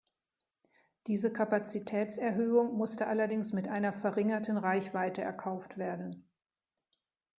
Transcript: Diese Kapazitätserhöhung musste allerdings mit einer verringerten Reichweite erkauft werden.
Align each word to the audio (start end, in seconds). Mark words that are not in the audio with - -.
Diese 1.05 1.31
Kapazitätserhöhung 1.31 2.75
musste 2.75 3.05
allerdings 3.05 3.53
mit 3.53 3.67
einer 3.67 3.93
verringerten 3.93 4.57
Reichweite 4.57 5.21
erkauft 5.21 5.77
werden. 5.77 6.25